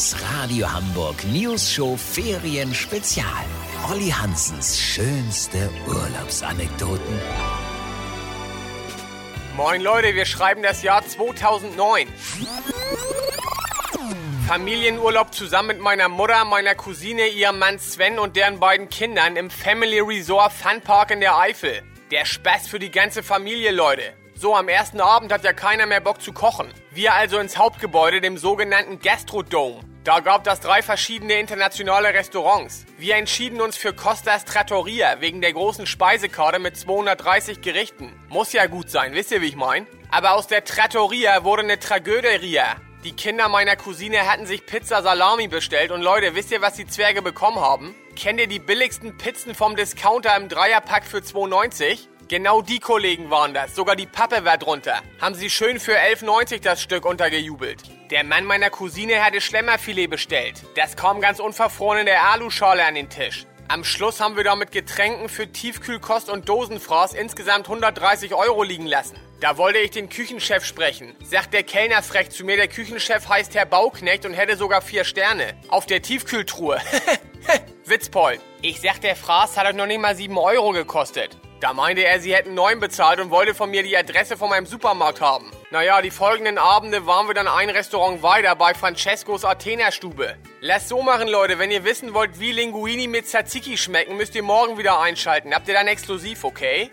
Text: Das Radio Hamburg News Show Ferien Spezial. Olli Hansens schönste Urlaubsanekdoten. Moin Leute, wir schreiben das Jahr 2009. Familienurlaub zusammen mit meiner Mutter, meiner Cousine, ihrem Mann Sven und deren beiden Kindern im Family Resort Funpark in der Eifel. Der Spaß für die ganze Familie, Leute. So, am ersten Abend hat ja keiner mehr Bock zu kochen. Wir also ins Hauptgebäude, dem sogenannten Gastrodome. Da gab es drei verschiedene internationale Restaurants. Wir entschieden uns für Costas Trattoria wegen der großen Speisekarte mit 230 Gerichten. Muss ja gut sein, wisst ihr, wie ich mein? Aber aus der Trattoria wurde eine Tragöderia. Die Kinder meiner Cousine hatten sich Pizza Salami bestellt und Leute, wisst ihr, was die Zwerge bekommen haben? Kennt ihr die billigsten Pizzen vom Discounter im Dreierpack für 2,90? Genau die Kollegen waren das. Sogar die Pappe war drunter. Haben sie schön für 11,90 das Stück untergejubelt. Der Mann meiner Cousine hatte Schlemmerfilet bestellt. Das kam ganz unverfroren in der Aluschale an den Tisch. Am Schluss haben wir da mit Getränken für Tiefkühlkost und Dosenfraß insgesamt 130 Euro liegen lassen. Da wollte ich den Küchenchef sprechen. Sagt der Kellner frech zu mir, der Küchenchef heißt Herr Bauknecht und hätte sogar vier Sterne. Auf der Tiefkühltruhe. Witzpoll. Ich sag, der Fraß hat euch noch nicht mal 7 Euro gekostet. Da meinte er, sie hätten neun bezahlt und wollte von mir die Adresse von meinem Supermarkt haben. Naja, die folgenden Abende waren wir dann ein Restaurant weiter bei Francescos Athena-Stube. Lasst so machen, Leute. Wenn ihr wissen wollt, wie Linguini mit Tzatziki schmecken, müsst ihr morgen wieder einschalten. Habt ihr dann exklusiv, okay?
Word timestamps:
Das 0.00 0.16
Radio 0.34 0.72
Hamburg 0.72 1.22
News 1.24 1.70
Show 1.70 1.94
Ferien 1.94 2.74
Spezial. 2.74 3.44
Olli 3.90 4.08
Hansens 4.08 4.80
schönste 4.80 5.68
Urlaubsanekdoten. 5.86 7.20
Moin 9.58 9.82
Leute, 9.82 10.14
wir 10.14 10.24
schreiben 10.24 10.62
das 10.62 10.82
Jahr 10.82 11.06
2009. 11.06 12.08
Familienurlaub 14.48 15.34
zusammen 15.34 15.68
mit 15.68 15.80
meiner 15.80 16.08
Mutter, 16.08 16.46
meiner 16.46 16.74
Cousine, 16.74 17.26
ihrem 17.26 17.58
Mann 17.58 17.78
Sven 17.78 18.18
und 18.18 18.36
deren 18.36 18.58
beiden 18.58 18.88
Kindern 18.88 19.36
im 19.36 19.50
Family 19.50 20.00
Resort 20.00 20.54
Funpark 20.54 21.10
in 21.10 21.20
der 21.20 21.38
Eifel. 21.38 21.82
Der 22.10 22.24
Spaß 22.24 22.68
für 22.68 22.78
die 22.78 22.90
ganze 22.90 23.22
Familie, 23.22 23.70
Leute. 23.70 24.14
So, 24.34 24.56
am 24.56 24.70
ersten 24.70 25.02
Abend 25.02 25.30
hat 25.30 25.44
ja 25.44 25.52
keiner 25.52 25.84
mehr 25.84 26.00
Bock 26.00 26.22
zu 26.22 26.32
kochen. 26.32 26.72
Wir 26.90 27.12
also 27.12 27.38
ins 27.38 27.58
Hauptgebäude, 27.58 28.22
dem 28.22 28.38
sogenannten 28.38 28.98
Gastrodome. 28.98 29.89
Da 30.02 30.20
gab 30.20 30.46
es 30.46 30.60
drei 30.60 30.80
verschiedene 30.80 31.34
internationale 31.34 32.14
Restaurants. 32.14 32.86
Wir 32.96 33.16
entschieden 33.16 33.60
uns 33.60 33.76
für 33.76 33.92
Costas 33.92 34.46
Trattoria 34.46 35.20
wegen 35.20 35.42
der 35.42 35.52
großen 35.52 35.84
Speisekarte 35.84 36.58
mit 36.58 36.74
230 36.78 37.60
Gerichten. 37.60 38.10
Muss 38.30 38.54
ja 38.54 38.64
gut 38.64 38.88
sein, 38.88 39.12
wisst 39.12 39.30
ihr, 39.30 39.42
wie 39.42 39.48
ich 39.48 39.56
mein? 39.56 39.86
Aber 40.10 40.32
aus 40.32 40.46
der 40.46 40.64
Trattoria 40.64 41.44
wurde 41.44 41.64
eine 41.64 41.78
Tragöderia. 41.78 42.76
Die 43.04 43.12
Kinder 43.12 43.50
meiner 43.50 43.76
Cousine 43.76 44.26
hatten 44.26 44.46
sich 44.46 44.64
Pizza 44.64 45.02
Salami 45.02 45.48
bestellt 45.48 45.90
und 45.90 46.00
Leute, 46.00 46.34
wisst 46.34 46.50
ihr, 46.50 46.62
was 46.62 46.74
die 46.74 46.86
Zwerge 46.86 47.20
bekommen 47.20 47.60
haben? 47.60 47.94
Kennt 48.16 48.40
ihr 48.40 48.46
die 48.46 48.58
billigsten 48.58 49.18
Pizzen 49.18 49.54
vom 49.54 49.76
Discounter 49.76 50.34
im 50.34 50.48
Dreierpack 50.48 51.04
für 51.04 51.18
2,90? 51.18 52.09
Genau 52.30 52.62
die 52.62 52.78
Kollegen 52.78 53.28
waren 53.28 53.54
das. 53.54 53.74
Sogar 53.74 53.96
die 53.96 54.06
Pappe 54.06 54.44
war 54.44 54.56
drunter. 54.56 55.02
Haben 55.20 55.34
sie 55.34 55.50
schön 55.50 55.80
für 55.80 55.98
11,90 55.98 56.62
das 56.62 56.80
Stück 56.80 57.04
untergejubelt. 57.04 57.82
Der 58.12 58.22
Mann 58.22 58.44
meiner 58.44 58.70
Cousine 58.70 59.24
hatte 59.24 59.40
Schlemmerfilet 59.40 60.06
bestellt. 60.06 60.62
Das 60.76 60.94
kam 60.94 61.20
ganz 61.20 61.40
unverfroren 61.40 61.98
in 61.98 62.06
der 62.06 62.22
Aluschale 62.30 62.84
an 62.84 62.94
den 62.94 63.10
Tisch. 63.10 63.46
Am 63.66 63.82
Schluss 63.82 64.20
haben 64.20 64.36
wir 64.36 64.44
da 64.44 64.54
mit 64.54 64.70
Getränken 64.70 65.28
für 65.28 65.50
Tiefkühlkost 65.50 66.30
und 66.30 66.48
Dosenfraß 66.48 67.14
insgesamt 67.14 67.66
130 67.66 68.32
Euro 68.32 68.62
liegen 68.62 68.86
lassen. 68.86 69.16
Da 69.40 69.56
wollte 69.56 69.80
ich 69.80 69.90
den 69.90 70.08
Küchenchef 70.08 70.64
sprechen. 70.64 71.16
Sagt 71.24 71.52
der 71.52 71.64
Kellner 71.64 72.00
frech 72.00 72.30
zu 72.30 72.44
mir, 72.44 72.54
der 72.54 72.68
Küchenchef 72.68 73.28
heißt 73.28 73.56
Herr 73.56 73.66
Bauknecht 73.66 74.24
und 74.24 74.34
hätte 74.34 74.56
sogar 74.56 74.82
vier 74.82 75.02
Sterne. 75.02 75.54
Auf 75.66 75.86
der 75.86 76.00
Tiefkühltruhe. 76.00 76.80
Witzpoll. 77.86 78.38
Ich 78.62 78.80
sag, 78.80 79.00
der 79.00 79.16
Fraß 79.16 79.56
hat 79.56 79.66
euch 79.66 79.74
noch 79.74 79.86
nicht 79.86 80.00
mal 80.00 80.14
7 80.14 80.38
Euro 80.38 80.70
gekostet. 80.70 81.36
Da 81.60 81.74
meinte 81.74 82.02
er, 82.02 82.18
sie 82.20 82.34
hätten 82.34 82.54
neun 82.54 82.80
bezahlt 82.80 83.20
und 83.20 83.30
wollte 83.30 83.54
von 83.54 83.70
mir 83.70 83.82
die 83.82 83.94
Adresse 83.94 84.38
von 84.38 84.48
meinem 84.48 84.64
Supermarkt 84.64 85.20
haben. 85.20 85.50
Naja, 85.70 86.00
die 86.00 86.10
folgenden 86.10 86.56
Abende 86.56 87.06
waren 87.06 87.26
wir 87.26 87.34
dann 87.34 87.48
ein 87.48 87.68
Restaurant 87.68 88.22
weiter 88.22 88.56
bei 88.56 88.72
Francescos 88.72 89.44
Athena-Stube. 89.44 90.36
Lasst 90.62 90.88
so 90.88 91.02
machen, 91.02 91.28
Leute. 91.28 91.58
Wenn 91.58 91.70
ihr 91.70 91.84
wissen 91.84 92.14
wollt, 92.14 92.40
wie 92.40 92.52
Linguini 92.52 93.08
mit 93.08 93.26
Tzatziki 93.26 93.76
schmecken, 93.76 94.16
müsst 94.16 94.34
ihr 94.34 94.42
morgen 94.42 94.78
wieder 94.78 95.00
einschalten. 95.00 95.54
Habt 95.54 95.68
ihr 95.68 95.74
dann 95.74 95.86
exklusiv, 95.86 96.44
okay? 96.44 96.90